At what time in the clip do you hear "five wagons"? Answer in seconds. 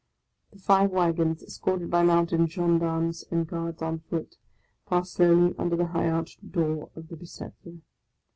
0.57-1.43